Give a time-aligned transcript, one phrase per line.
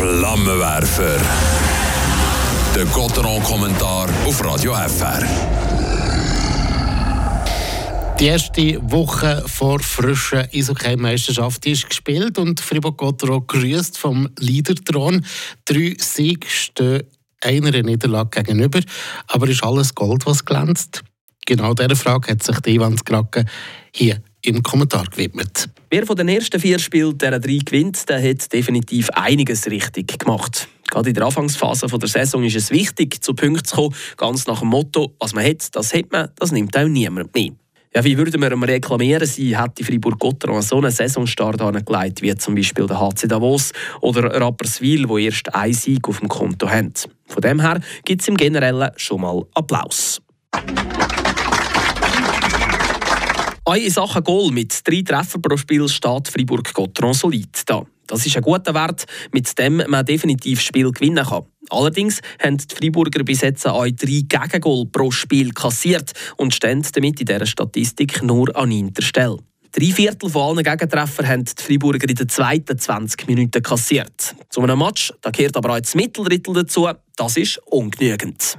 [0.00, 1.20] Flammenwerfer.
[2.74, 5.22] Der Gotteron-Kommentar auf Radio FR.
[8.18, 15.22] Die erste Woche vor frischer Eishockey-Meisterschaft ist gespielt und Fribourg-Gotteron grüßt vom Leaderthron.
[15.66, 17.02] Drei Siege stehen
[17.42, 18.80] einer Niederlage gegenüber.
[19.26, 21.02] Aber ist alles Gold, was glänzt?
[21.44, 23.44] Genau dieser Frage hat sich die Ivan Skrake
[23.92, 25.68] hier im Kommentar gewidmet.
[25.90, 30.68] Wer von den ersten vier Spielen der drei gewinnt, der hat definitiv einiges richtig gemacht.
[30.90, 34.60] Gerade in der Anfangsphase der Saison ist es wichtig, zu Punkten zu kommen, ganz nach
[34.60, 37.50] dem Motto, was man hat, das hat man, das nimmt auch niemand mehr.
[37.94, 42.86] Ja, wie würden wir reklamieren, sie hätte Fribourg-Gotteron so einen Saisonstart angelegt, wie zum Beispiel
[42.86, 46.92] der HC Davos oder Rapperswil, wo erst ein Sieg auf dem Konto haben.
[47.26, 50.22] Von dem her gibt es im Generellen schon mal Applaus.
[53.70, 57.86] Auch in Sachen Goal mit drei Treffern pro Spiel steht Fribourg-Gotteron solid da.
[58.08, 61.44] Das ist ein guter Wert, mit dem man definitiv Spiel gewinnen kann.
[61.68, 67.20] Allerdings haben die Freiburger bis jetzt auch drei Gegengol pro Spiel kassiert und stehen damit
[67.20, 69.36] in dieser Statistik nur an neunter Stelle.
[69.70, 74.34] Drei Viertel von allen Gegentreffern haben die Freiburger in den zweiten 20 Minuten kassiert.
[74.48, 76.88] Zu einem Match da gehört aber auch das Mitteldrittel dazu.
[77.14, 78.58] Das ist ungenügend.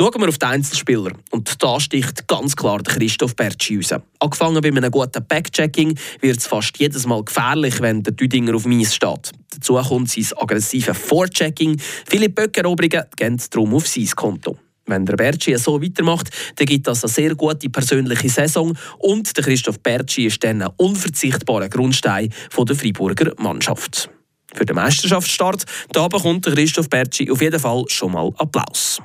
[0.00, 1.12] Schauen wir auf die Einzelspieler.
[1.30, 4.00] Und da sticht ganz klar der Christoph Bertschi raus.
[4.18, 8.64] Angefangen bei einem guten Backchecking wird es fast jedes Mal gefährlich, wenn der Düdinger auf
[8.64, 9.32] Mies steht.
[9.50, 11.78] Dazu kommt sein aggressives Vorchecking.
[12.06, 14.56] Viele Böckeroberungen gehen darum auf sein Konto.
[14.86, 19.44] Wenn der Bertschi so weitermacht, dann gibt das eine sehr gute persönliche Saison und der
[19.44, 24.08] Christoph Bertschi ist dann ein unverzichtbarer Grundstein der Freiburger Mannschaft.
[24.54, 28.98] Für den Meisterschaftsstart da bekommt der Christoph Bertschi auf jeden Fall schon mal Applaus.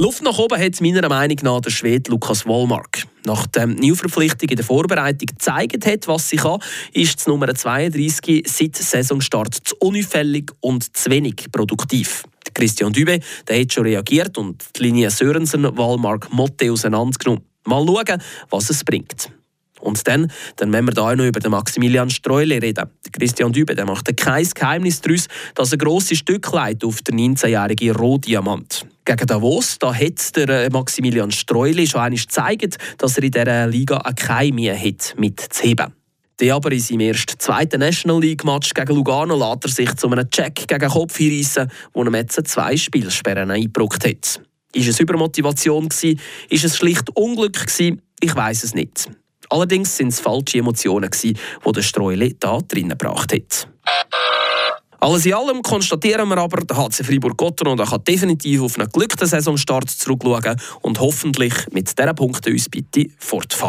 [0.00, 3.02] Luft nach oben hat meiner Meinung nach der Schwede Lukas Wollmark.
[3.26, 6.60] Nachdem die Neuverpflichtung in der Vorbereitung gezeigt hat, was sie kann,
[6.92, 12.22] ist die Nummer 32 seit Saisonstart zu unauffällig und zu wenig produktiv.
[12.54, 13.18] Christian Dübe
[13.48, 17.42] der hat schon reagiert und die Linie Sörensen, Wallmark, Motte auseinandergenommen.
[17.66, 19.32] Mal schauen, was es bringt.
[19.80, 22.86] Und dann, dann müssen wir da auch noch über den Maximilian Streule reden.
[23.04, 27.14] Der Christian Dübe der macht kein Geheimnis daraus, dass er grosse Stück leitet auf der
[27.14, 28.86] 19-jährige Rohdiamant.
[29.04, 33.66] Gegen Davos da hat der äh, Maximilian Streule schon einmal gezeigt, dass er in dieser
[33.66, 35.94] Liga keine Mühe hat, mitzuheben.
[36.40, 40.08] Der aber in seinem ersten zweiten National League Match gegen Lugano lässt er sich zu
[40.08, 44.40] einem Check gegen Kopf hinreissen, wo er jetzt zwei Spielsperren eingebrockt hat.
[44.74, 46.20] Ist es Übermotivation gewesen?
[46.50, 47.66] Ist es schlicht Unglück?
[48.20, 49.08] Ich weiß es nicht.
[49.50, 53.68] Allerdings sind es falsche Emotionen, die der Streule da drinnen gebracht hat.
[55.00, 59.88] Alles in allem konstatieren wir aber, der HC Fribourg-Gotteron kann definitiv auf einen glücklichen Saisonstart
[59.88, 63.66] zurückschauen und hoffentlich mit dieser Punkte uns bitte fortfahren.